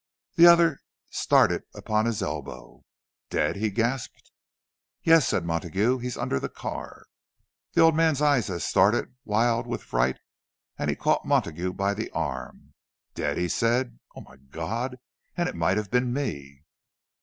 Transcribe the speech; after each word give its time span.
The 0.35 0.47
other 0.47 0.79
started 1.11 1.61
upon 1.75 2.07
his 2.07 2.23
elbow. 2.23 2.81
"Dead!" 3.29 3.55
he 3.57 3.69
gasped. 3.69 4.31
"Yes," 5.03 5.27
said 5.27 5.45
Montague. 5.45 5.99
"He's 5.99 6.17
under 6.17 6.39
the 6.39 6.49
car." 6.49 7.05
The 7.73 7.81
old 7.81 7.95
man's 7.95 8.19
eyes 8.19 8.47
had 8.47 8.63
started 8.63 9.15
wild 9.25 9.67
with 9.67 9.83
fright; 9.83 10.17
and 10.75 10.89
he 10.89 10.95
caught 10.95 11.27
Montague 11.27 11.73
by 11.73 11.93
the 11.93 12.09
arm. 12.13 12.73
"Dead!" 13.13 13.37
he 13.37 13.47
said. 13.47 13.99
"O 14.15 14.21
my 14.21 14.37
God—and 14.37 15.47
it 15.47 15.53
might 15.53 15.77
have 15.77 15.91
been 15.91 16.11
me!" 16.11 16.63